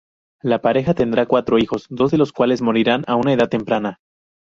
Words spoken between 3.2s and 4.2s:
edad temprana.